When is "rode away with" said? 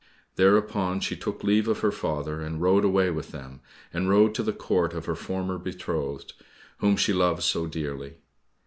2.59-3.29